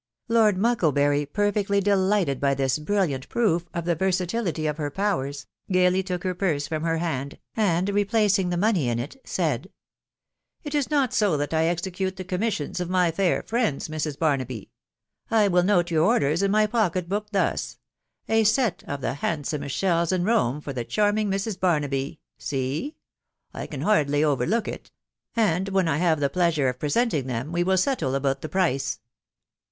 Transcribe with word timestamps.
Lord 0.29 0.57
Mucklebury, 0.57 1.31
perfectly 1.31 1.79
delighted 1.79 2.39
by 2.39 2.55
this 2.55 2.79
brilliant 2.79 3.29
prat 3.29 3.61
of 3.71 3.85
the 3.85 3.93
versatility 3.93 4.65
of 4.65 4.77
her. 4.77 4.89
powers, 4.89 5.45
gaily 5.71 6.01
took 6.01 6.23
her 6.23 6.33
parte 6.33 6.67
fromba 6.67 6.97
hand, 6.97 7.37
and 7.55 7.87
replacing 7.89 8.49
the 8.49 8.57
money 8.57 8.89
in 8.89 8.97
it, 8.97 9.15
said, 9.23 9.69
—"It 10.63 10.73
is 10.73 10.89
not 10.89 11.13
so 11.13 11.37
that 11.37 11.53
I 11.53 11.65
execute 11.67 12.15
the 12.15 12.23
commissions 12.23 12.79
of 12.79 12.89
my 12.89 13.11
fa 13.11 13.43
friends, 13.45 13.89
Mrs. 13.89 14.17
Barnaby.... 14.17 14.71
I 15.29 15.47
will 15.47 15.61
note 15.61 15.91
your 15.91 16.07
ordera 16.19 16.41
in 16.43 16.49
my 16.49 16.65
pocket 16.65 17.07
book, 17.07 17.27
thus....' 17.31 17.77
A 18.27 18.43
set 18.43 18.83
of 18.87 19.01
the 19.01 19.13
handsomest 19.13 19.75
sheik 19.75 20.11
a 20.11 20.17
Rome 20.17 20.61
for 20.61 20.73
the 20.73 20.83
charming 20.83 21.29
Mrs. 21.29 21.59
Barnaby.' 21.59 22.19
See!•... 22.39 22.95
I 23.55 23.67
eo 23.71 23.83
hardly 23.83 24.23
overlook 24.23 24.67
it; 24.67 24.89
and 25.35 25.69
when 25.69 25.87
I 25.87 25.97
have 25.97 26.19
the 26.19 26.27
pleasure 26.31 26.69
of 26.69 26.79
presort 26.79 27.13
ing 27.13 27.27
them, 27.27 27.51
we 27.51 27.63
will 27.63 27.77
settle 27.77 28.15
about 28.15 28.41
the 28.41 28.49
price." 28.49 28.99